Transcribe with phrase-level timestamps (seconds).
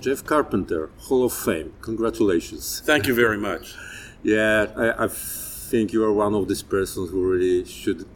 [0.00, 1.72] Jeff Carpenter, Hall of Fame.
[1.80, 2.82] Congratulations.
[2.84, 3.74] Thank you very much.
[4.22, 8.06] Yeah, I, I think you are one of these persons who really should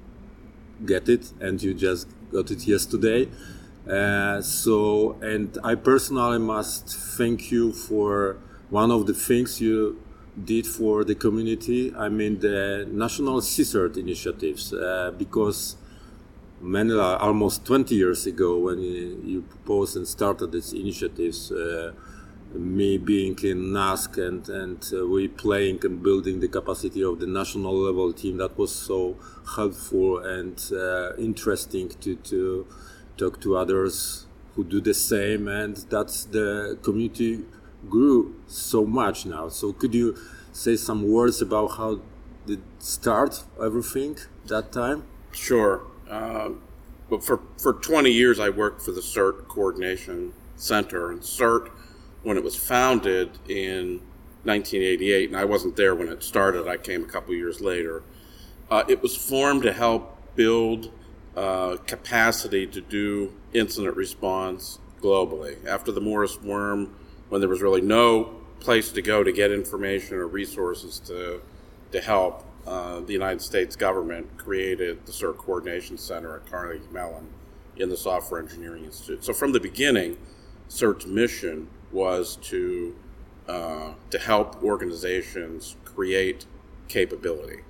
[0.85, 3.29] get it, and you just got it yesterday.
[3.89, 8.37] Uh, so, and I personally must thank you for
[8.71, 10.00] one of the things you
[10.45, 11.95] did for the community.
[11.96, 15.77] I mean, the National CSIRT initiatives, uh, because
[16.61, 21.93] many, almost 20 years ago, when you, you proposed and started these initiatives, uh,
[22.54, 27.27] me being in NASK and, and uh, we playing and building the capacity of the
[27.27, 29.16] national level team, that was so
[29.57, 32.66] helpful and uh, interesting to, to
[33.16, 35.47] talk to others who do the same.
[35.47, 37.44] And that's the community
[37.89, 39.48] grew so much now.
[39.48, 40.17] So could you
[40.53, 42.00] say some words about how
[42.47, 45.05] did start everything that time?
[45.33, 45.83] Sure.
[46.08, 46.50] Uh,
[47.11, 51.11] but for, for 20 years, I worked for the CERT Coordination Center.
[51.11, 51.70] And CERT,
[52.22, 54.00] when it was founded in
[54.45, 58.02] 1988, and I wasn't there when it started, I came a couple years later,
[58.70, 60.91] uh, it was formed to help build
[61.36, 65.64] uh, capacity to do incident response globally.
[65.67, 66.95] After the Morris worm,
[67.28, 71.40] when there was really no place to go to get information or resources to,
[71.92, 77.26] to help, uh, the United States government created the CERT Coordination Center at Carnegie Mellon
[77.76, 79.24] in the Software Engineering Institute.
[79.24, 80.18] So from the beginning,
[80.68, 82.94] CERT's mission was to
[83.48, 86.44] uh, to help organizations create
[86.88, 87.60] capability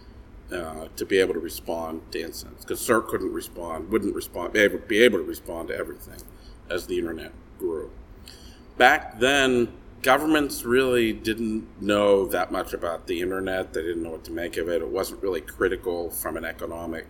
[0.53, 4.59] uh, to be able to respond to incidents because CERT couldn't respond, wouldn't respond, be
[4.61, 6.21] able, be able to respond to everything
[6.69, 7.91] as the internet grew.
[8.79, 13.73] Back then, governments really didn't know that much about the internet.
[13.73, 14.81] They didn't know what to make of it.
[14.81, 17.07] It wasn't really critical from an economic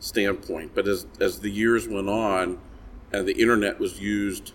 [0.00, 0.72] standpoint.
[0.74, 2.58] But as, as the years went on
[3.12, 4.54] and the internet was used,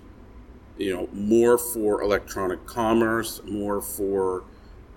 [0.77, 4.43] you know, more for electronic commerce, more for,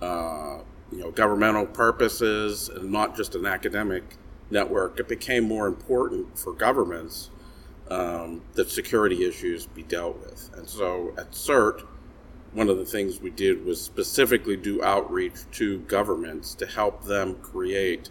[0.01, 0.59] uh,
[0.91, 4.17] you know, governmental purposes and not just an academic
[4.51, 7.31] network, it became more important for governments
[7.91, 10.51] um, that security issues be dealt with.
[10.57, 11.87] And so at CERT,
[12.53, 17.37] one of the things we did was specifically do outreach to governments to help them
[17.37, 18.11] create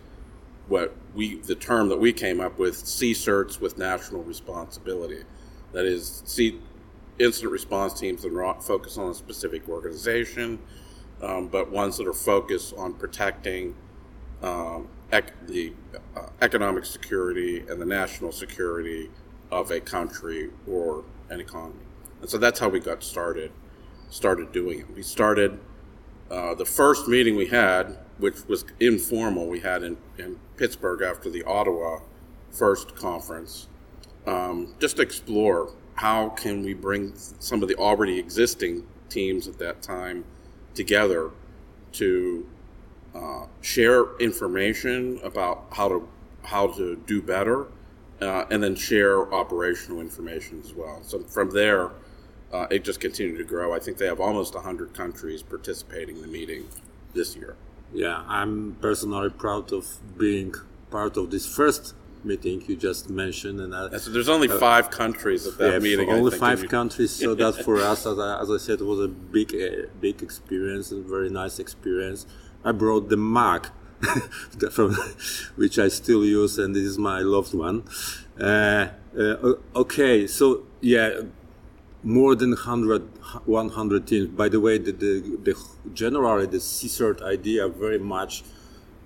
[0.67, 5.23] what we the term that we came up with CSIRTs with national responsibility.
[5.73, 6.59] That is, see
[7.19, 10.59] incident response teams that are focused on a specific organization,
[11.21, 13.75] um, but ones that are focused on protecting
[14.41, 15.73] um, ec- the
[16.15, 19.09] uh, economic security and the national security
[19.51, 21.85] of a country or an economy.
[22.21, 23.51] And so that's how we got started
[24.09, 24.93] started doing it.
[24.93, 25.57] We started
[26.29, 31.29] uh, the first meeting we had, which was informal, we had in, in Pittsburgh after
[31.29, 31.99] the Ottawa
[32.51, 33.67] first conference,
[34.27, 39.57] um, just to explore how can we bring some of the already existing teams at
[39.59, 40.23] that time
[40.73, 41.31] together
[41.93, 42.47] to
[43.13, 46.07] uh, share information about how to
[46.43, 47.67] how to do better,
[48.21, 50.99] uh, and then share operational information as well.
[51.03, 51.91] So from there,
[52.53, 53.73] uh, it just continued to grow.
[53.73, 56.67] I think they have almost 100 countries participating in the meeting
[57.13, 57.55] this year.
[57.93, 59.87] Yeah, I'm personally proud of
[60.17, 60.53] being
[60.89, 63.59] part of this first meeting you just mentioned.
[63.59, 66.09] And I, so there's only uh, five countries at that yeah, meeting.
[66.09, 67.11] Only five countries.
[67.11, 70.91] So that for us, as I, as I said, was a big, uh, big experience,
[70.91, 72.25] a very nice experience.
[72.63, 73.71] I brought the Mac, from
[75.55, 77.83] which I still use, and this is my loved one.
[78.39, 81.21] Uh, uh okay, so yeah
[82.03, 83.01] more than 100,
[83.45, 84.27] 100 teams.
[84.27, 85.55] By the way, the, the, the
[85.93, 88.43] generally the CSIRT idea very much,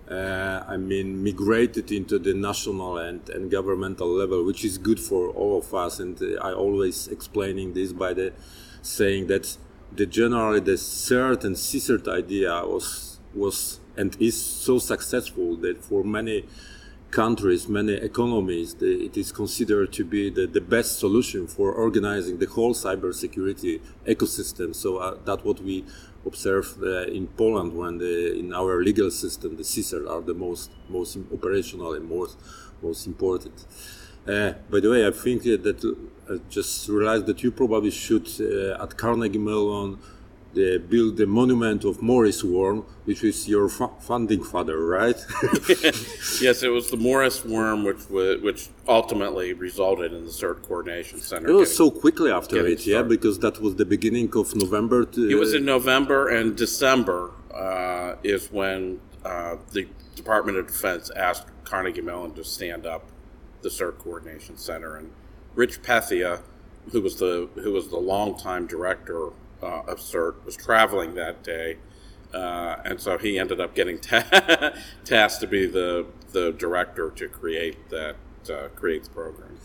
[0.09, 5.29] uh, I mean, migrated into the national and, and governmental level, which is good for
[5.29, 5.99] all of us.
[5.99, 8.33] And uh, I always explaining this by the
[8.81, 9.57] saying that
[9.93, 16.03] the generally the CERT and CSIRT idea was was and is so successful that for
[16.03, 16.45] many
[17.11, 22.37] countries, many economies, the, it is considered to be the, the best solution for organizing
[22.39, 24.75] the whole cybersecurity ecosystem.
[24.75, 25.85] So uh, that's what we
[26.25, 30.71] observe uh, in Poland when the, in our legal system the CSIRT are the most
[30.89, 32.37] most operational and most
[32.81, 33.65] most important.
[34.27, 35.79] Uh, by the way, I think that
[36.29, 39.99] I just realized that you probably should uh, at Carnegie Mellon
[40.55, 45.15] they built the monument of Morris Worm, which is your fu- founding father, right?
[46.41, 51.19] yes, it was the Morris Worm, which was, which ultimately resulted in the CERT Coordination
[51.19, 51.49] Center.
[51.49, 55.05] It was getting- so quickly after it, yeah, because that was the beginning of November.
[55.05, 61.11] To, It was in November and December uh, is when uh, the Department of Defense
[61.15, 63.03] asked Carnegie Mellon to stand up
[63.61, 65.11] the CERT Coordination Center, and
[65.55, 66.41] Rich Pethia,
[66.91, 69.29] who was the who was the longtime director
[69.61, 71.77] uh, CERT, was traveling that day,
[72.33, 74.73] uh, and so he ended up getting ta-
[75.05, 78.15] tasked to be the the director to create that
[78.49, 79.57] uh, create the program.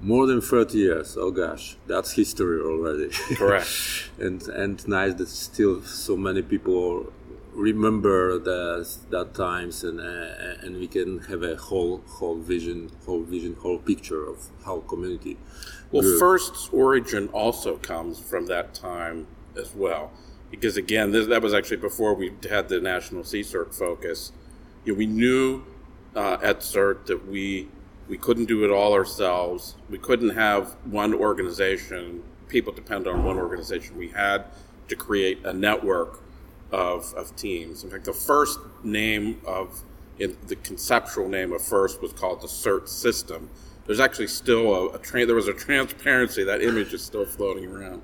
[0.00, 1.16] more than 30 years.
[1.16, 3.10] Oh gosh, that's history already.
[3.36, 3.68] Correct.
[4.18, 7.12] and and nice that still so many people
[7.54, 13.22] remember the, that times and uh, and we can have a whole whole vision whole
[13.22, 15.36] vision whole picture of how community
[15.92, 16.18] Well.
[16.18, 20.10] First's origin also comes from that time as well,
[20.50, 24.32] because again, this, that was actually before we had the National CSIRT focus.
[24.84, 25.62] You know, we knew
[26.16, 27.68] uh, at CERT that we
[28.08, 29.76] we couldn't do it all ourselves.
[29.88, 32.22] We couldn't have one organization.
[32.48, 33.96] People depend on one organization.
[33.96, 34.46] We had
[34.88, 36.20] to create a network
[36.70, 37.84] of, of teams.
[37.84, 39.82] In fact, the first name of
[40.18, 43.48] in the conceptual name of first was called the CERT system.
[43.86, 47.66] There's actually still a, a tra- there was a transparency that image is still floating
[47.66, 48.02] around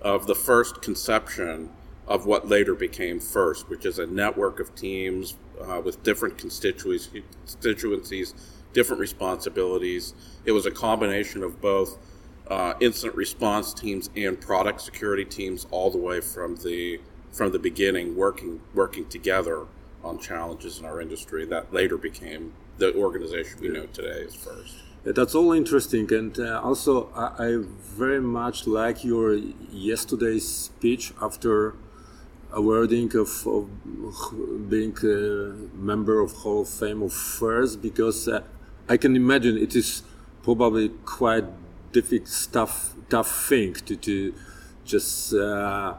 [0.00, 1.70] of the first conception
[2.08, 8.34] of what later became first, which is a network of teams uh, with different constituencies,
[8.72, 10.14] different responsibilities.
[10.44, 11.98] It was a combination of both
[12.48, 17.58] uh, incident response teams and product security teams, all the way from the from the
[17.58, 19.66] beginning, working working together
[20.02, 21.46] on challenges in our industry.
[21.46, 24.74] That later became the organization we know today as first.
[25.04, 27.64] That's all interesting, and uh, also I, I
[27.96, 31.74] very much like your yesterday's speech after
[32.52, 33.68] awarding of, of
[34.70, 38.42] being a member of Hall of Fame of First, because uh,
[38.88, 40.04] I can imagine it is
[40.44, 41.46] probably quite
[41.90, 44.32] difficult stuff, tough thing to, to
[44.84, 45.94] just uh,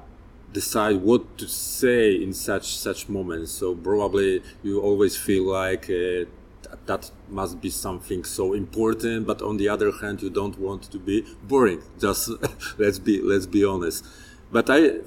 [0.54, 3.52] decide what to say in such such moments.
[3.52, 5.90] So probably you always feel like.
[6.86, 11.00] That must be something so important but on the other hand you don't want to
[11.00, 11.82] be boring.
[12.00, 12.30] Just
[12.78, 14.06] let's be let's be honest.
[14.52, 15.00] But i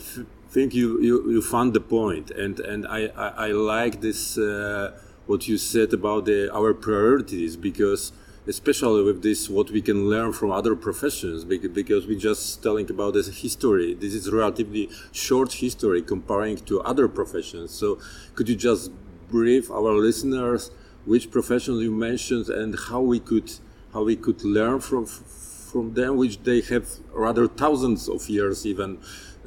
[0.51, 4.99] think you, you you found the point and and i i, I like this uh,
[5.27, 8.13] what you said about the our priorities because
[8.47, 12.89] especially with this what we can learn from other professions bec- because we're just telling
[12.91, 13.95] about this history.
[13.95, 17.73] This is relatively short history comparing to other professions.
[17.73, 17.99] So
[18.37, 18.93] could you just
[19.29, 20.71] brief our listeners
[21.07, 23.51] which professions you mentioned and how we could
[23.93, 28.99] how we could learn from from them which they have rather thousands of years even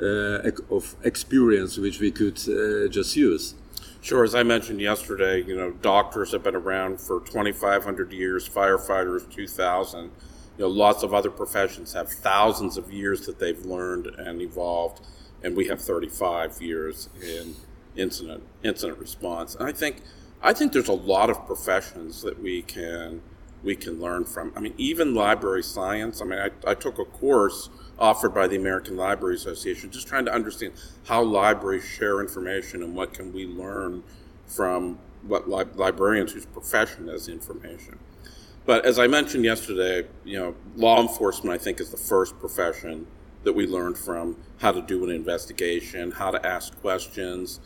[0.01, 3.55] uh, of experience which we could uh, just use
[4.01, 4.23] Sure.
[4.23, 10.03] As I mentioned yesterday, you know, doctors have been around for 2,500 years, firefighters 2,000.
[10.03, 10.11] You
[10.57, 15.01] know, lots of other professions have thousands of years that they've learned and evolved,
[15.43, 17.55] and we have 35 years in
[17.95, 19.55] incident incident response.
[19.55, 19.97] And I think
[20.41, 23.21] I think there's a lot of professions that we can
[23.61, 24.53] we can learn from.
[24.55, 26.21] I mean, even library science.
[26.21, 30.23] I mean, I, I took a course offered by the American Library Association, just trying
[30.25, 30.73] to understand
[31.05, 34.01] how libraries share information and what can we learn
[34.45, 37.99] from what li- librarians whose profession is information.
[38.65, 43.07] But as I mentioned yesterday, you know, law enforcement I think is the first profession
[43.43, 47.59] that we learned from how to do an investigation, how to ask questions.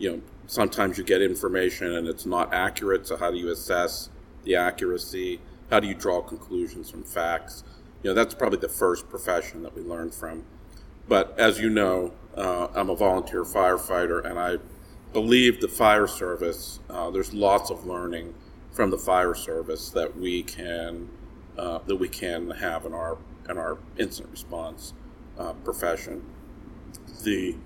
[0.00, 4.08] You know, sometimes you get information and it's not accurate, so how do you assess
[4.44, 5.40] the accuracy?
[5.70, 7.64] How do you draw conclusions from facts?
[8.02, 10.44] You know, that's probably the first profession that we learned from.
[11.06, 14.56] But as you know, uh, I'm a volunteer firefighter, and I
[15.12, 16.80] believe the fire service.
[16.88, 18.32] Uh, there's lots of learning
[18.72, 21.10] from the fire service that we can
[21.58, 23.18] uh, that we can have in our
[23.50, 24.94] in our incident response
[25.38, 26.24] uh, profession.
[27.22, 27.56] The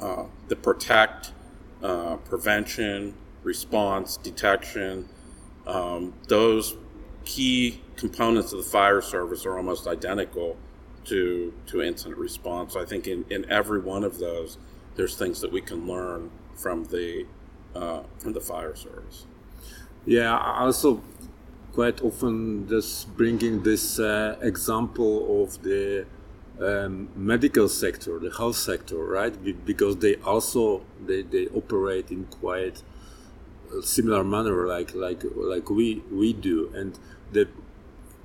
[0.00, 1.32] uh, the protect,
[1.82, 5.08] uh, prevention, response, detection,
[5.66, 6.76] um, those
[7.24, 10.56] key components of the fire service are almost identical
[11.04, 12.76] to to incident response.
[12.76, 14.58] I think in, in every one of those,
[14.96, 17.26] there's things that we can learn from the
[17.74, 19.26] uh, from the fire service.
[20.06, 21.02] Yeah, also
[21.72, 26.06] quite often just bringing this uh, example of the
[26.60, 29.42] um, medical sector, the health sector, right?
[29.42, 32.82] Be- because they also they, they operate in quite
[33.82, 36.98] similar manner, like like like we we do, and
[37.32, 37.48] the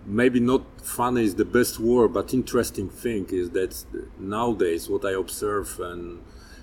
[0.06, 3.84] maybe not funny is the best word, but interesting thing is that
[4.20, 6.22] nowadays what I observe and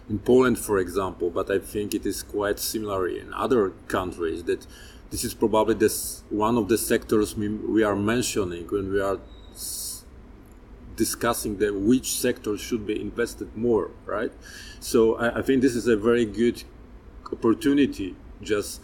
[0.08, 4.44] in Poland, for example, but I think it is quite similar in other countries.
[4.44, 4.66] That
[5.10, 9.18] this is probably this one of the sectors we, we are mentioning when we are
[10.96, 14.32] discussing the which sector should be invested more, right?
[14.80, 16.62] So I, I think this is a very good
[17.32, 18.80] opportunity just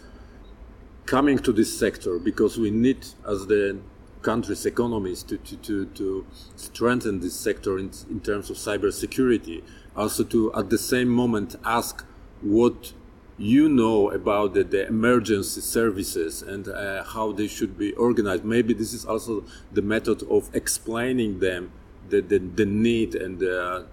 [1.05, 3.79] coming to this sector because we need as the
[4.21, 6.25] country's economies to, to, to, to
[6.55, 9.63] strengthen this sector in, in terms of cybersecurity.
[9.95, 12.05] Also to at the same moment ask
[12.41, 12.93] what
[13.37, 18.43] you know about the, the emergency services and uh, how they should be organized.
[18.43, 21.71] Maybe this is also the method of explaining them
[22.09, 23.85] the, the, the need and the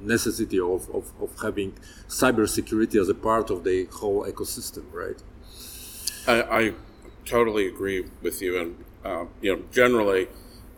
[0.00, 1.72] necessity of, of, of having
[2.08, 5.22] cybersecurity as a part of the whole ecosystem, right?
[6.26, 6.74] I, I
[7.24, 8.60] totally agree with you.
[8.60, 10.28] And, uh, you know, generally,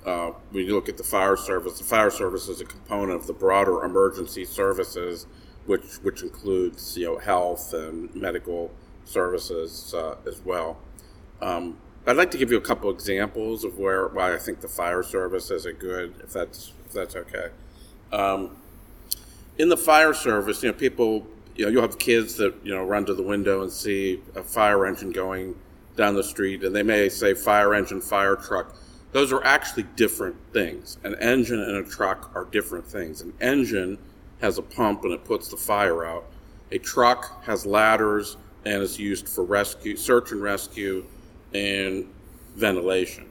[0.04, 3.26] uh, when you look at the fire service, the fire service is a component of
[3.26, 5.26] the broader emergency services,
[5.66, 8.70] which, which includes, you know, health and medical
[9.04, 10.78] services uh, as well.
[11.40, 14.68] Um, I'd like to give you a couple examples of where why I think the
[14.68, 17.49] fire service is a good, if that's if that's okay.
[18.12, 18.56] Um,
[19.56, 22.84] in the fire service, you know, people, you know, you'll have kids that you know
[22.84, 25.56] run to the window and see a fire engine going
[25.96, 28.76] down the street, and they may say fire engine, fire truck.
[29.12, 30.99] Those are actually different things.
[31.04, 33.23] An engine and a truck are different things.
[33.23, 33.96] An engine
[34.40, 36.26] has a pump and it puts the fire out.
[36.73, 41.04] A truck has ladders and is used for rescue, search and rescue
[41.54, 42.06] and
[42.56, 43.28] ventilation.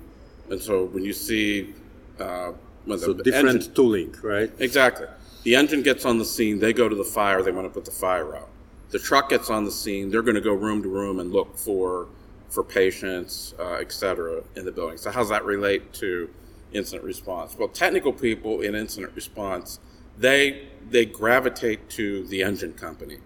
[0.50, 1.74] And so when you see
[2.20, 2.52] uh,
[2.86, 4.52] when so the different engine, tooling, right?
[4.60, 5.08] Exactly.
[5.44, 6.60] The engine gets on the scene.
[6.60, 7.42] They go to the fire.
[7.42, 8.50] They want to put the fire out.
[8.92, 10.10] The truck gets on the scene.
[10.10, 12.08] They're going to go room to room and look for
[12.50, 14.98] for patients, uh, et cetera, in the building.
[14.98, 16.30] So how does that relate to
[16.72, 17.58] incident response?
[17.58, 19.80] Well, technical people in incident response,
[20.18, 23.18] they they gravitate to the engine company.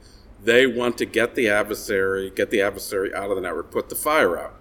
[0.43, 3.95] They want to get the adversary, get the adversary out of the network, put the
[3.95, 4.53] fire out.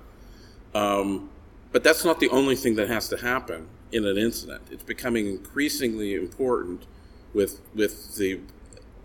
[0.76, 1.30] Um,
[1.72, 4.62] but that's not the only thing that has to happen in an incident.
[4.70, 6.86] It's becoming increasingly important
[7.32, 8.40] with with the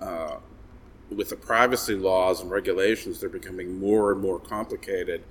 [0.02, 0.38] uh,
[1.10, 3.20] with the privacy laws and regulations.
[3.20, 5.24] They're becoming more and more complicated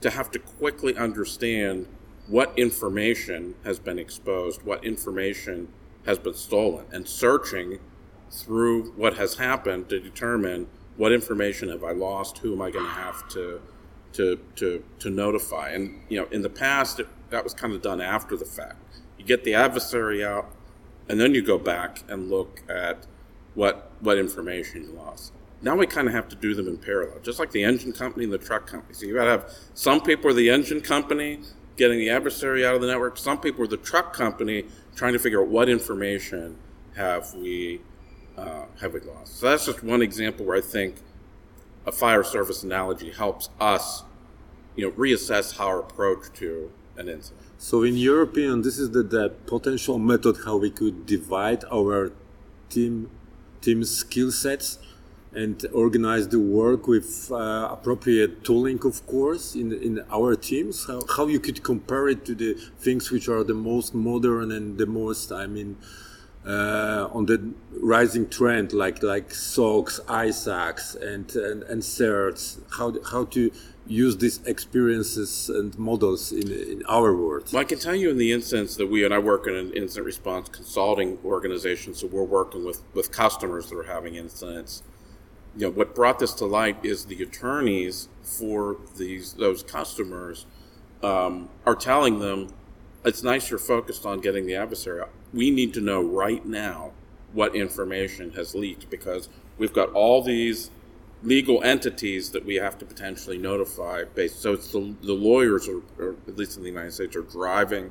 [0.00, 1.86] to have to quickly understand
[2.26, 5.68] what information has been exposed, what information
[6.04, 7.78] has been stolen, and searching
[8.30, 10.66] through what has happened to determine
[10.96, 13.60] what information have I lost, who am I going to have to
[14.16, 15.70] to, to, to notify.
[15.70, 19.00] And, you know, in the past, it, that was kind of done after the fact.
[19.18, 20.50] You get the adversary out,
[21.08, 23.06] and then you go back and look at
[23.54, 25.32] what, what information you lost.
[25.62, 28.24] Now we kind of have to do them in parallel, just like the engine company
[28.24, 28.94] and the truck company.
[28.94, 31.40] So you got to have some people are the engine company
[31.76, 33.16] getting the adversary out of the network.
[33.16, 36.58] Some people are the truck company trying to figure out what information
[36.94, 37.80] have we
[38.36, 39.38] uh, have we lost.
[39.38, 40.96] So that's just one example where I think
[41.86, 44.02] a fire service analogy helps us,
[44.74, 47.42] you know, reassess our approach to an incident.
[47.58, 52.12] So, in European, this is the, the potential method how we could divide our
[52.68, 53.10] team
[53.60, 54.78] team skill sets
[55.32, 60.86] and organize the work with uh, appropriate tooling, of course, in in our teams.
[60.86, 64.76] How, how you could compare it to the things which are the most modern and
[64.78, 65.76] the most, I mean,
[66.46, 73.24] uh, on the rising trend, like like SOCs, ISACs, and and, and CERTs, how how
[73.26, 73.50] to
[73.88, 77.48] use these experiences and models in, in our world.
[77.52, 79.72] Well, I can tell you in the instance that we and I work in an
[79.72, 84.82] incident response consulting organization, so we're working with with customers that are having incidents.
[85.56, 90.46] You know, what brought this to light is the attorneys for these those customers
[91.02, 92.52] um, are telling them
[93.04, 95.02] it's nice you're focused on getting the adversary.
[95.36, 96.92] We need to know right now
[97.32, 99.28] what information has leaked because
[99.58, 100.70] we've got all these
[101.22, 105.80] legal entities that we have to potentially notify based so it's the, the lawyers are,
[105.98, 107.90] or at least in the united states are driving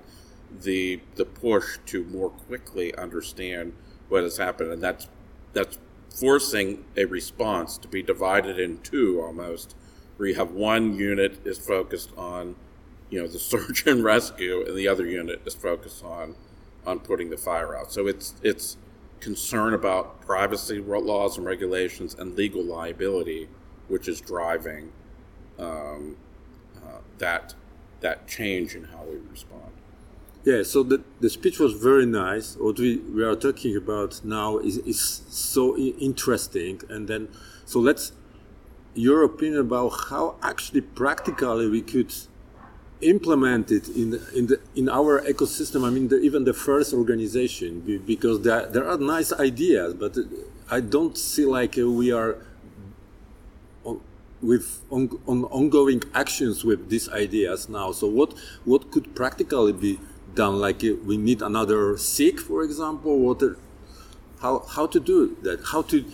[0.61, 3.73] the the push to more quickly understand
[4.09, 5.07] what has happened and that's
[5.53, 9.75] that's forcing a response to be divided in two almost
[10.17, 12.55] where you have one unit is focused on
[13.09, 16.35] you know the search and rescue, and the other unit is focused on
[16.85, 17.91] on putting the fire out.
[17.91, 18.77] So it's it's
[19.19, 23.49] concern about privacy laws and regulations and legal liability,
[23.87, 24.91] which is driving
[25.57, 26.17] um,
[26.77, 27.55] uh, that
[28.01, 29.71] that change in how we respond.
[30.43, 32.55] Yeah, so the, the speech was very nice.
[32.55, 36.81] What we, we are talking about now is, is so interesting.
[36.87, 37.29] And then,
[37.65, 38.11] so let's,
[38.93, 42.13] your opinion about how actually practically we could
[43.01, 45.85] implement it in in the in our ecosystem.
[45.85, 50.17] I mean, the, even the first organization, because there there are nice ideas, but
[50.69, 52.37] I don't see like we are
[54.41, 57.91] with on, on ongoing actions with these ideas now.
[57.91, 58.33] So what
[58.63, 59.99] what could practically be
[60.33, 60.59] done?
[60.59, 63.19] Like we need another SIG, for example.
[63.19, 63.41] What
[64.41, 65.59] how how to do that?
[65.71, 66.05] How to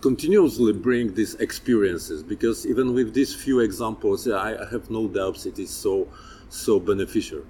[0.00, 2.22] continuously bring these experiences?
[2.22, 6.08] Because even with these few examples, I, have no doubts it is so
[6.50, 7.42] so beneficial.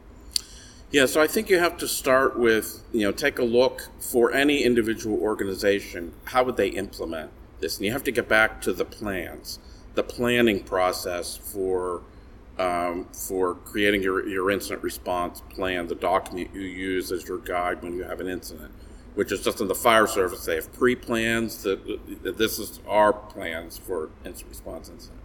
[0.91, 4.33] Yeah, so I think you have to start with, you know, take a look for
[4.33, 7.77] any individual organization, how would they implement this?
[7.77, 9.59] And you have to get back to the plans,
[9.95, 12.03] the planning process for
[12.59, 17.83] um, for creating your, your incident response plan, the document you use as your guide
[17.83, 18.73] when you have an incident,
[19.19, 20.45] which is just in the fire service.
[20.45, 25.19] They have pre plans that, this is our plans for incident response incident.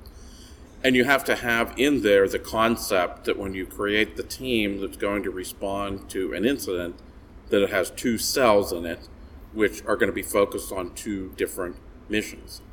[0.84, 4.82] And you have to have in there the concept that when you create the team
[4.82, 6.96] that's going to respond to an incident,
[7.50, 9.08] that it has two cells in it,
[9.52, 11.76] which are going to be focused on two different
[12.10, 12.64] missions.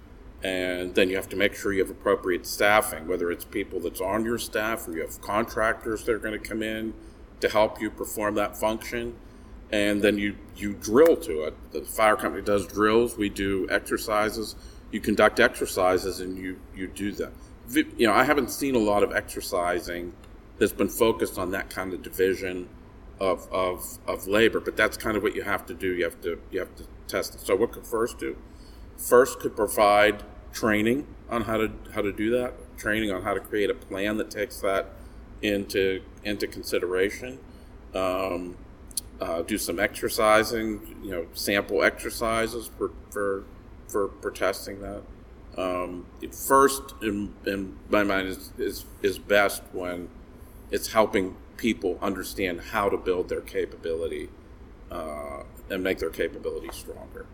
[0.42, 4.00] And then you have to make sure you have appropriate staffing, whether it's people that's
[4.00, 6.94] on your staff or you have contractors that are going to come in
[7.40, 9.16] to help you perform that function.
[9.72, 11.72] And then you, you drill to it.
[11.72, 14.56] The fire company does drills, we do exercises.
[14.90, 17.32] You conduct exercises and you, you do them
[17.74, 20.12] you know, I haven't seen a lot of exercising
[20.58, 22.68] that's been focused on that kind of division
[23.18, 25.94] of, of, of labor, but that's kind of what you have to do.
[25.94, 27.40] You have to you have to test it.
[27.40, 28.36] So what could FIRST do?
[28.96, 30.22] FIRST could provide
[30.52, 34.16] training on how to how to do that, training on how to create a plan
[34.16, 34.92] that takes that
[35.42, 37.38] into into consideration.
[37.94, 38.56] Um,
[39.20, 43.44] uh, do some exercising, you know, sample exercises for for
[43.88, 45.02] for, for testing that.
[45.56, 50.08] Um, first, in, in, my mind, is, is, is best when
[50.70, 54.28] it's helping people understand how to build their capability
[54.90, 57.26] uh, and make their capability stronger.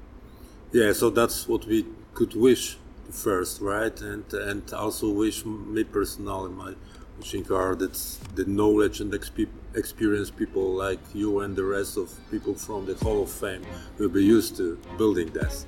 [0.72, 2.78] Yeah, so that's what we could wish
[3.10, 3.98] first, right?
[4.00, 6.74] And and also wish me personally, my
[7.18, 7.94] wishing are that
[8.34, 12.94] the knowledge and exp- experience people like you and the rest of people from the
[12.96, 13.64] Hall of Fame
[13.98, 15.66] will be used to building this.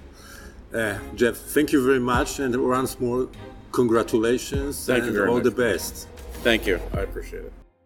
[0.74, 3.28] Uh, Jeff, thank you very much, and once more,
[3.72, 5.44] congratulations thank and all much.
[5.44, 6.08] the best.
[6.42, 6.80] Thank you.
[6.92, 7.52] I appreciate it.